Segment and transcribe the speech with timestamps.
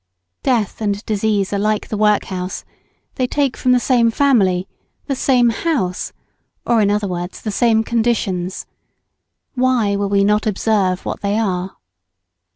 [0.41, 2.65] Death and disease are like the workhouse,
[3.17, 4.67] they take from the same family,
[5.05, 6.11] the same house,
[6.65, 8.65] or in other words, the same conditions.
[9.53, 11.77] Why will we not observe what they are?